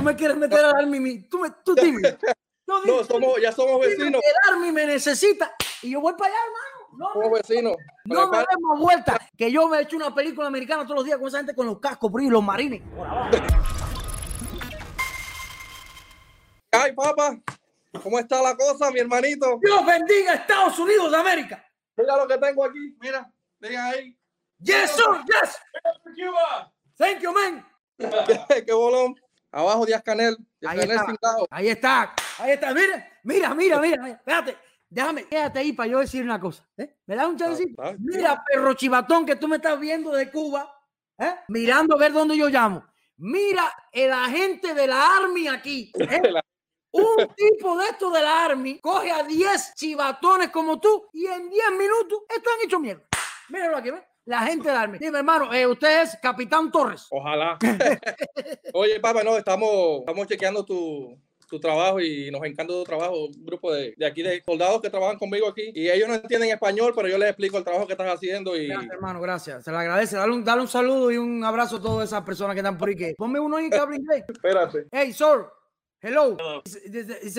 [0.00, 2.00] Tú me quieres meter al Army, tú, me, tú dime.
[2.66, 4.22] No, no somos, ya somos vecinos.
[4.24, 6.98] El Army me necesita y yo voy para allá, hermano.
[6.98, 7.76] No, somos vecinos.
[8.06, 11.18] No me demos vuelta, que yo me he hecho una película americana todos los días
[11.18, 12.80] con esa gente con los cascos por ahí, los marines.
[12.96, 13.30] Por abajo.
[16.72, 17.38] Ay, papá,
[18.02, 19.58] ¿cómo está la cosa, mi hermanito?
[19.60, 21.62] Dios bendiga a Estados Unidos de América.
[21.94, 24.18] Mira lo que tengo aquí, mira, venga ahí.
[24.60, 25.58] Yes, sir, yes.
[26.96, 27.66] Thank you, man.
[28.66, 29.14] qué, bolón.
[29.52, 30.36] Abajo Díaz Canel.
[30.66, 31.06] ahí, está,
[31.50, 32.72] ahí está, ahí está.
[32.74, 34.08] Mira, mira, mira, mira.
[34.08, 34.56] Espérate,
[34.88, 36.66] déjame, quédate ahí para yo decir una cosa.
[36.76, 36.96] ¿eh?
[37.06, 37.82] ¿Me da un chancecito?
[37.98, 40.72] Mira, perro chivatón que tú me estás viendo de Cuba,
[41.18, 41.34] ¿eh?
[41.48, 42.84] mirando a ver dónde yo llamo.
[43.16, 45.92] Mira el agente de la Army aquí.
[45.98, 46.22] ¿eh?
[46.92, 51.48] Un tipo de esto de la Army coge a 10 chivatones como tú y en
[51.48, 53.04] 10 minutos están hechos mierda.
[53.48, 54.02] Míralo aquí, ¿ves?
[54.24, 54.98] La gente de Army.
[54.98, 57.06] Dime, hermano, eh, usted es Capitán Torres.
[57.10, 57.58] Ojalá.
[58.74, 63.26] Oye, papá, no, estamos, estamos chequeando tu, tu trabajo y nos encanta tu trabajo.
[63.26, 66.50] Un grupo de, de, aquí de soldados que trabajan conmigo aquí y ellos no entienden
[66.50, 68.56] español, pero yo les explico el trabajo que estás haciendo.
[68.56, 68.68] Y...
[68.68, 69.64] Gracias, hermano, gracias.
[69.64, 70.16] Se le agradece.
[70.16, 72.90] Dale un, dale un saludo y un abrazo a todas esas personas que están por
[72.90, 73.14] aquí.
[73.16, 74.24] Ponme uno ahí que habla inglés.
[74.28, 74.86] Espérate.
[74.92, 75.46] Hey, sir.
[76.02, 76.34] Hello.
[76.38, 76.62] Hello.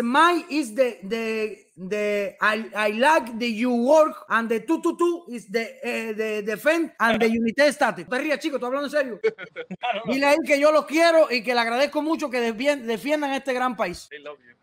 [0.03, 4.95] My is the the the I, I like the you work and the two two
[4.95, 8.07] two is the uh, the defend and the unité static.
[8.07, 9.19] Te rías, chico, estoy hablando en serio.
[9.23, 10.13] no, no, no.
[10.13, 13.51] Dile a él que yo lo quiero y que le agradezco mucho que defiendan este
[13.53, 14.07] gran país.
[14.09, 14.55] They love you.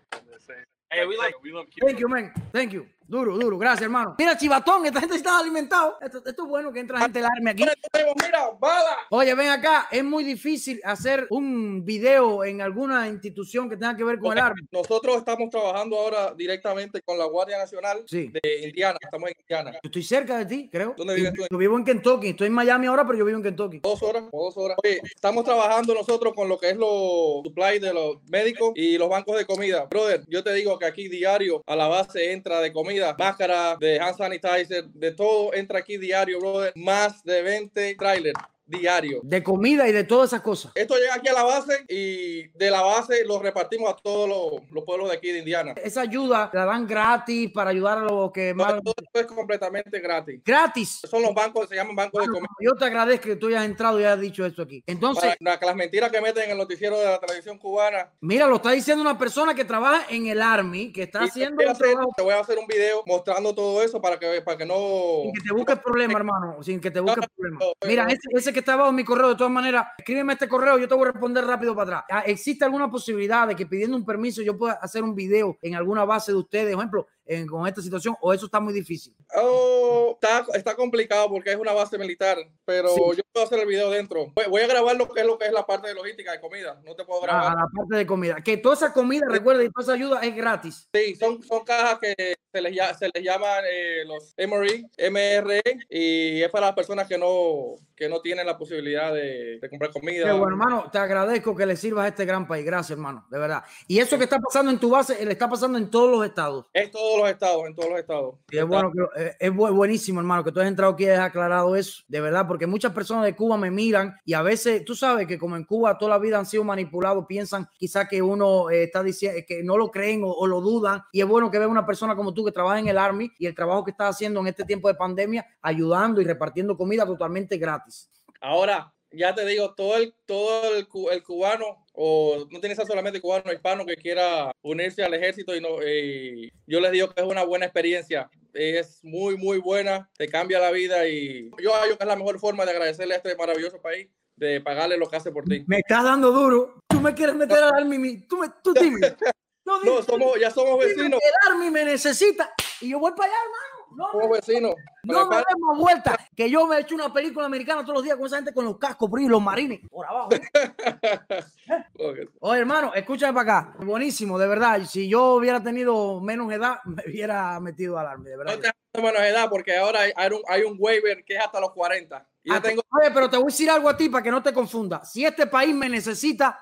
[0.90, 2.32] Hey, we love, we love Thank you, man.
[2.52, 2.86] Thank you.
[3.08, 4.16] Duro, duro, gracias, hermano.
[4.18, 5.96] Mira, chivatón, esta gente está alimentado.
[5.98, 7.62] Esto, esto es bueno que entra gente del army aquí.
[7.62, 8.98] Mira, bala.
[9.08, 14.04] Oye, ven acá, es muy difícil hacer un video en alguna institución que tenga que
[14.04, 14.60] ver con el army.
[14.70, 18.30] Nosotros estamos trabajando ahora directamente con la Guardia Nacional sí.
[18.30, 18.98] de Indiana.
[19.00, 19.72] Estamos en Indiana.
[19.72, 20.92] Yo estoy cerca de ti, creo.
[20.94, 21.46] ¿Dónde vives tú?
[21.50, 22.28] Yo vivo en Kentucky.
[22.28, 23.80] Estoy en Miami ahora, pero yo vivo en Kentucky.
[23.82, 24.76] Dos horas, dos horas.
[24.84, 29.08] Oye, estamos trabajando nosotros con lo que es los supply de los médicos y los
[29.08, 29.86] bancos de comida.
[29.86, 33.98] Brother, yo te digo que aquí diario a la base entra de comida, máscara, de
[33.98, 36.72] hand sanitizer, de todo entra aquí diario, brother.
[36.76, 39.20] Más de 20 trailers diario.
[39.22, 40.72] De comida y de todas esas cosas.
[40.74, 44.70] Esto llega aquí a la base y de la base lo repartimos a todos los,
[44.70, 45.74] los pueblos de aquí de Indiana.
[45.82, 48.74] Esa ayuda la dan gratis para ayudar a los que no, más...
[48.82, 50.42] Todo es completamente gratis.
[50.44, 51.00] Gratis.
[51.08, 52.50] Son los bancos, se llaman bancos bueno, de comida.
[52.60, 54.82] Yo te agradezco que tú hayas entrado y hayas dicho esto aquí.
[54.86, 55.36] Entonces...
[55.42, 58.10] Para, las mentiras que meten en el noticiero de la televisión cubana.
[58.20, 61.56] Mira, lo está diciendo una persona que trabaja en el Army, que está y haciendo...
[61.58, 64.58] Te voy, hacer, te voy a hacer un video mostrando todo eso para que, para
[64.58, 65.22] que no...
[65.22, 66.62] Sin que te busques problema, hermano.
[66.62, 67.58] Sin que te busques no, problema.
[67.60, 70.48] No, Mira, ese, ese que está abajo en mi correo de todas maneras, escríbeme este
[70.48, 72.24] correo, yo te voy a responder rápido para atrás.
[72.26, 76.04] ¿Existe alguna posibilidad de que pidiendo un permiso yo pueda hacer un video en alguna
[76.04, 79.14] base de ustedes, por ejemplo, en, con esta situación, o eso está muy difícil?
[79.36, 83.00] Oh, está, está complicado porque es una base militar, pero sí.
[83.16, 84.32] yo puedo hacer el video dentro.
[84.34, 86.40] Voy, voy, a grabar lo que es lo que es la parte de logística de
[86.40, 87.52] comida, no te puedo grabar.
[87.52, 90.34] Ah, la parte de comida, que toda esa comida, recuerda, y toda esa ayuda es
[90.34, 90.88] gratis.
[90.92, 96.42] Sí, son, son cajas que se les, se les llaman eh, los MRE, MRE, y
[96.42, 100.24] es para las personas que no, que no tienen la posibilidad de, de comprar comida.
[100.24, 102.64] Qué bueno, hermano, te agradezco que le sirvas a este gran país.
[102.64, 103.64] Gracias, hermano, de verdad.
[103.86, 106.66] Y eso que está pasando en tu base, le está pasando en todos los estados.
[106.72, 108.34] Es todos los estados, en todos los estados.
[108.50, 111.74] Es bueno que, eh, es buenísimo, hermano, que tú has entrado aquí y has aclarado
[111.74, 115.26] eso, de verdad, porque muchas personas de Cuba me miran y a veces, tú sabes
[115.26, 118.84] que como en Cuba toda la vida han sido manipulados, piensan quizá que uno eh,
[118.84, 121.02] está diciendo que no lo creen o, o, lo dudan.
[121.12, 123.46] Y es bueno que vean una persona como tú que trabaja en el Army y
[123.46, 127.56] el trabajo que estás haciendo en este tiempo de pandemia, ayudando y repartiendo comida totalmente
[127.58, 128.10] gratis.
[128.40, 132.86] Ahora, ya te digo, todo el, todo el, el cubano, o no tiene que ser
[132.86, 137.20] solamente cubano, hispano que quiera unirse al ejército, y no, eh, yo les digo que
[137.20, 138.30] es una buena experiencia.
[138.54, 142.40] Es muy, muy buena, te cambia la vida y yo hallo que es la mejor
[142.40, 145.64] forma de agradecerle a este maravilloso país, de pagarle lo que hace por ti.
[145.66, 146.80] Me estás dando duro.
[146.88, 149.00] Tú me quieres meter al army, tú, me, tú dime.
[149.68, 151.20] No, no somos, ya somos vecinos.
[151.22, 152.50] El army me necesita
[152.80, 153.96] y yo voy para allá, hermano.
[153.98, 154.74] No, somos vecinos.
[155.02, 158.16] No me demos vuelta, que yo me he hecho una película americana todos los días
[158.16, 160.28] con esa gente con los cascos por ahí, los marines por abajo.
[161.66, 162.28] ¿Eh?
[162.38, 163.74] Oye, hermano, escúchame para acá.
[163.84, 164.80] Buenísimo, de verdad.
[164.84, 168.54] Si yo hubiera tenido menos edad, me hubiera metido al army, de verdad.
[168.54, 171.58] No te menos edad, porque ahora hay, hay, un, hay un waiver que es hasta
[171.58, 172.24] los 40.
[172.44, 172.82] Y ah, tengo...
[172.88, 175.04] Oye, pero te voy a decir algo a ti para que no te confunda.
[175.04, 176.56] Si este país me necesita,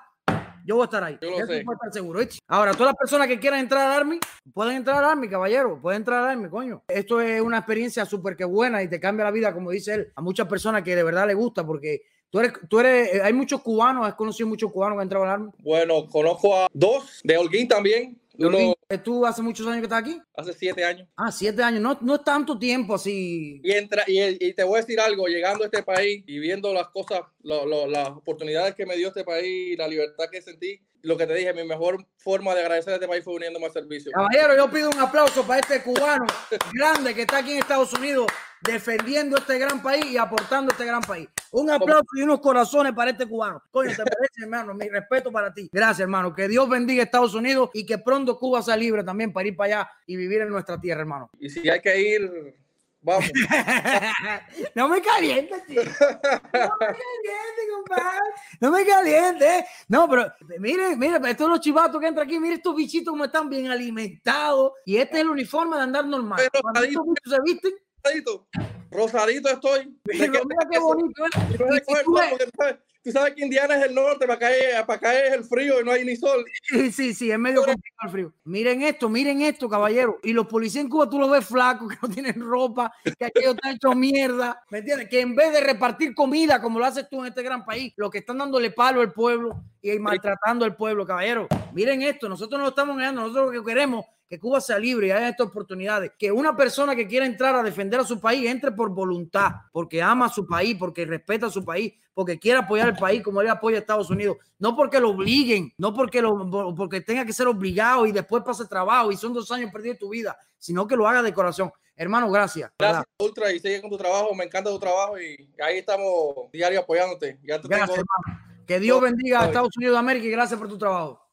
[0.67, 1.17] yo voy a estar ahí.
[1.21, 1.63] Yo lo sé.
[1.63, 2.19] Puede estar seguro.
[2.47, 4.19] Ahora, todas las personas que quieran entrar al Army,
[4.53, 5.79] pueden entrar al Army, caballero.
[5.81, 6.83] Pueden entrar al Army, coño.
[6.89, 10.11] Esto es una experiencia súper que buena y te cambia la vida, como dice él,
[10.13, 13.61] a muchas personas que de verdad le gusta porque Tú eres, tú eres, hay muchos
[13.61, 15.51] cubanos, has conocido muchos cubanos que han entrado al Army.
[15.59, 18.19] Bueno, conozco a dos, de Holguín también.
[18.37, 20.21] Uno, ¿Tú hace muchos años que estás aquí?
[20.35, 21.07] Hace siete años.
[21.15, 21.81] Ah, siete años.
[21.81, 23.59] No, no es tanto tiempo así.
[23.63, 26.73] Y, entra, y, y, te voy a decir algo, llegando a este país y viendo
[26.73, 30.79] las cosas, lo, lo, las oportunidades que me dio este país, la libertad que sentí,
[31.01, 33.73] lo que te dije, mi mejor forma de agradecer a este país fue uniéndome al
[33.73, 34.11] servicio.
[34.11, 36.25] Caballero, yo pido un aplauso para este cubano
[36.73, 38.27] grande que está aquí en Estados Unidos
[38.61, 41.27] defendiendo este gran país y aportando este gran país.
[41.51, 43.61] Un aplauso y unos corazones para este cubano.
[43.71, 44.73] Coño, te merece, hermano.
[44.73, 45.69] Mi respeto para ti.
[45.71, 46.33] Gracias, hermano.
[46.33, 49.55] Que Dios bendiga a Estados Unidos y que pronto Cuba sea libre también para ir
[49.55, 51.29] para allá y vivir en nuestra tierra, hermano.
[51.39, 52.55] Y si hay que ir,
[53.01, 53.25] vamos.
[54.75, 55.83] no me caliente, tío.
[55.83, 58.19] No me caliente, compadre.
[58.59, 59.65] No me caliente.
[59.87, 62.39] No, pero miren, miren, estos son los chivatos que entran aquí.
[62.39, 64.73] Miren estos bichitos como están bien alimentados.
[64.85, 66.39] Y este es el uniforme de andar normal.
[66.51, 67.73] Pero, Cuando estos bichos se visten,
[68.03, 68.47] Rosadito,
[68.91, 69.93] rosadito estoy.
[70.05, 71.23] Mira, mira qué bonito,
[71.57, 75.31] tú sabes- Tú sabes que Indiana es el norte, para acá, es, para acá es
[75.31, 76.43] el frío y no hay ni sol.
[76.63, 78.33] Sí, sí, sí, es medio complicado el frío.
[78.43, 80.19] Miren esto, miren esto, caballero.
[80.23, 83.55] Y los policías en Cuba tú los ves flacos, que no tienen ropa, que aquellos
[83.55, 84.61] están hechos mierda.
[84.69, 85.07] ¿Me entiendes?
[85.07, 88.09] Que en vez de repartir comida como lo haces tú en este gran país, lo
[88.09, 89.63] que están dándole palo al pueblo
[89.93, 91.47] y maltratando al pueblo, caballero.
[91.73, 95.07] Miren esto, nosotros no lo estamos negando, nosotros lo que queremos que Cuba sea libre
[95.07, 96.11] y haya estas oportunidades.
[96.17, 100.01] Que una persona que quiera entrar a defender a su país entre por voluntad, porque
[100.01, 103.41] ama a su país, porque respeta a su país, porque quiere apoyar el país como
[103.41, 104.37] él apoya a Estados Unidos.
[104.59, 108.65] No porque lo obliguen, no porque, lo, porque tenga que ser obligado y después pase
[108.65, 111.71] trabajo y son dos años perdidos de tu vida, sino que lo haga de corazón.
[111.95, 112.71] Hermano, gracias.
[112.77, 114.33] Gracias, Ultra, y sigue con tu trabajo.
[114.35, 117.39] Me encanta tu trabajo y ahí estamos diario apoyándote.
[117.43, 118.05] Ya te Gracias, tengo.
[118.25, 118.46] hermano.
[118.67, 121.25] Que Dios bendiga a Estados Unidos de América y gracias por tu trabajo.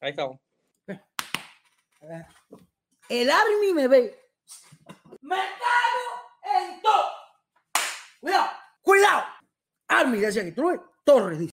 [0.00, 0.38] Ahí estamos.
[3.10, 4.18] El Army me ve.
[5.20, 7.04] Me cago en todo.
[8.20, 9.24] Cuidado, cuidado.
[9.86, 10.80] Army decía que tú ves.
[11.04, 11.50] Torres dice.